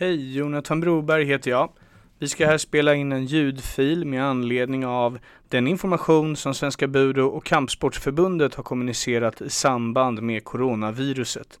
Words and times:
Hej, 0.00 0.36
Jonathan 0.36 0.80
Broberg 0.80 1.24
heter 1.24 1.50
jag. 1.50 1.72
Vi 2.18 2.28
ska 2.28 2.46
här 2.46 2.58
spela 2.58 2.94
in 2.94 3.12
en 3.12 3.24
ljudfil 3.24 4.04
med 4.04 4.24
anledning 4.24 4.86
av 4.86 5.18
den 5.48 5.66
information 5.66 6.36
som 6.36 6.54
Svenska 6.54 6.86
Budo 6.86 7.26
och 7.26 7.44
Kampsportsförbundet 7.44 8.54
har 8.54 8.62
kommunicerat 8.62 9.40
i 9.40 9.50
samband 9.50 10.22
med 10.22 10.44
coronaviruset. 10.44 11.60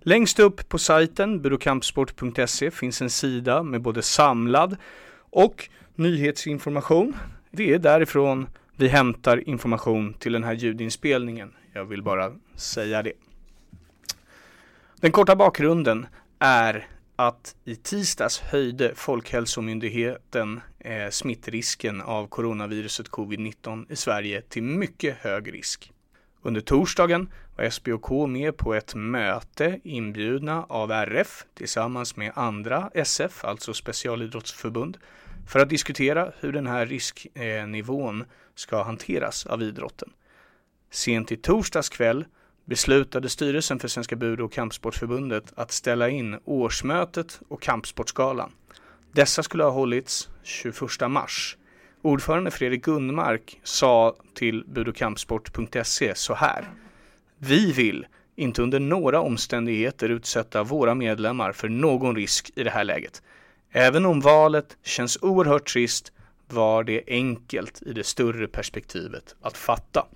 Längst 0.00 0.38
upp 0.38 0.68
på 0.68 0.78
sajten 0.78 1.42
budokampsport.se 1.42 2.70
finns 2.70 3.02
en 3.02 3.10
sida 3.10 3.62
med 3.62 3.82
både 3.82 4.02
samlad 4.02 4.76
och 5.18 5.68
nyhetsinformation. 5.94 7.16
Det 7.50 7.74
är 7.74 7.78
därifrån 7.78 8.46
vi 8.76 8.88
hämtar 8.88 9.48
information 9.48 10.14
till 10.14 10.32
den 10.32 10.44
här 10.44 10.54
ljudinspelningen. 10.54 11.52
Jag 11.72 11.84
vill 11.84 12.02
bara 12.02 12.32
säga 12.54 13.02
det. 13.02 13.12
Den 15.00 15.12
korta 15.12 15.36
bakgrunden 15.36 16.06
är 16.38 16.86
att 17.16 17.56
i 17.64 17.76
tisdags 17.76 18.38
höjde 18.40 18.94
Folkhälsomyndigheten 18.94 20.60
eh, 20.78 21.10
smittrisken 21.10 22.00
av 22.00 22.26
coronaviruset 22.26 23.10
covid-19 23.10 23.92
i 23.92 23.96
Sverige 23.96 24.42
till 24.42 24.62
mycket 24.62 25.16
hög 25.16 25.54
risk. 25.54 25.92
Under 26.42 26.60
torsdagen 26.60 27.32
var 27.56 27.70
SBOK 27.70 28.28
med 28.28 28.56
på 28.56 28.74
ett 28.74 28.94
möte 28.94 29.80
inbjudna 29.84 30.64
av 30.68 30.90
RF 30.90 31.44
tillsammans 31.54 32.16
med 32.16 32.32
andra 32.34 32.90
SF, 32.94 33.44
alltså 33.44 33.74
specialidrottsförbund, 33.74 34.98
för 35.48 35.60
att 35.60 35.68
diskutera 35.68 36.32
hur 36.40 36.52
den 36.52 36.66
här 36.66 36.86
risknivån 36.86 38.20
eh, 38.20 38.26
ska 38.54 38.82
hanteras 38.82 39.46
av 39.46 39.62
idrotten. 39.62 40.12
Sent 40.90 41.32
i 41.32 41.36
torsdags 41.36 41.88
kväll 41.88 42.24
beslutade 42.66 43.28
styrelsen 43.28 43.78
för 43.78 43.88
Svenska 43.88 44.16
Budo 44.16 44.44
och 44.44 44.52
Kampsportförbundet 44.52 45.52
att 45.56 45.72
ställa 45.72 46.08
in 46.08 46.38
årsmötet 46.44 47.40
och 47.48 47.62
Kampsportsgalan. 47.62 48.52
Dessa 49.12 49.42
skulle 49.42 49.64
ha 49.64 49.70
hållits 49.70 50.28
21 50.42 50.74
mars. 51.08 51.56
Ordförande 52.02 52.50
Fredrik 52.50 52.84
Gunnmark 52.84 53.60
sa 53.62 54.16
till 54.34 54.64
budokampsport.se 54.66 56.14
så 56.14 56.34
här. 56.34 56.70
Vi 57.38 57.72
vill 57.72 58.06
inte 58.36 58.62
under 58.62 58.80
några 58.80 59.20
omständigheter 59.20 60.08
utsätta 60.08 60.62
våra 60.62 60.94
medlemmar 60.94 61.52
för 61.52 61.68
någon 61.68 62.16
risk 62.16 62.50
i 62.54 62.62
det 62.62 62.70
här 62.70 62.84
läget. 62.84 63.22
Även 63.70 64.06
om 64.06 64.20
valet 64.20 64.76
känns 64.82 65.18
oerhört 65.22 65.72
trist 65.72 66.12
var 66.48 66.84
det 66.84 67.02
enkelt 67.06 67.82
i 67.82 67.92
det 67.92 68.04
större 68.04 68.48
perspektivet 68.48 69.36
att 69.40 69.56
fatta. 69.56 70.06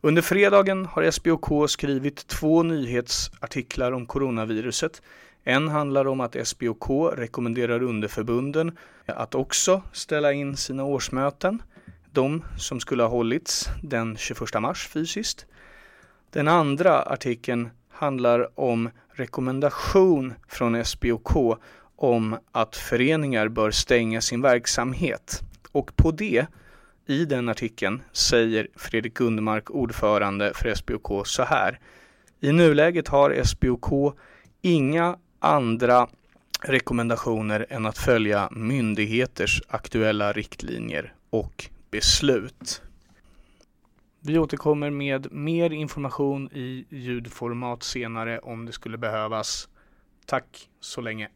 Under 0.00 0.22
fredagen 0.22 0.86
har 0.86 1.10
SBOK 1.10 1.70
skrivit 1.70 2.26
två 2.26 2.62
nyhetsartiklar 2.62 3.92
om 3.92 4.06
coronaviruset. 4.06 5.02
En 5.44 5.68
handlar 5.68 6.06
om 6.06 6.20
att 6.20 6.36
SBOK 6.44 7.12
rekommenderar 7.16 7.82
underförbunden 7.82 8.76
att 9.06 9.34
också 9.34 9.82
ställa 9.92 10.32
in 10.32 10.56
sina 10.56 10.84
årsmöten, 10.84 11.62
de 12.12 12.44
som 12.58 12.80
skulle 12.80 13.02
ha 13.02 13.10
hållits 13.10 13.68
den 13.82 14.16
21 14.16 14.60
mars 14.60 14.88
fysiskt. 14.88 15.46
Den 16.30 16.48
andra 16.48 17.02
artikeln 17.02 17.70
handlar 17.90 18.60
om 18.60 18.90
rekommendation 19.12 20.34
från 20.48 20.84
SBOK 20.84 21.58
om 21.96 22.36
att 22.52 22.76
föreningar 22.76 23.48
bör 23.48 23.70
stänga 23.70 24.20
sin 24.20 24.42
verksamhet. 24.42 25.40
Och 25.72 25.96
på 25.96 26.10
det 26.10 26.46
i 27.08 27.24
den 27.24 27.48
artikeln 27.48 28.02
säger 28.12 28.68
Fredrik 28.76 29.14
Gundemark, 29.14 29.70
ordförande 29.70 30.52
för 30.54 30.74
SBOK, 30.74 31.26
så 31.26 31.42
här. 31.42 31.80
I 32.40 32.52
nuläget 32.52 33.08
har 33.08 33.42
SBOK 33.44 34.16
inga 34.62 35.18
andra 35.38 36.08
rekommendationer 36.62 37.66
än 37.70 37.86
att 37.86 37.98
följa 37.98 38.48
myndigheters 38.52 39.62
aktuella 39.68 40.32
riktlinjer 40.32 41.14
och 41.30 41.70
beslut. 41.90 42.82
Vi 44.20 44.38
återkommer 44.38 44.90
med 44.90 45.32
mer 45.32 45.70
information 45.70 46.50
i 46.52 46.86
ljudformat 46.88 47.82
senare 47.82 48.38
om 48.38 48.66
det 48.66 48.72
skulle 48.72 48.98
behövas. 48.98 49.68
Tack 50.26 50.68
så 50.80 51.00
länge. 51.00 51.28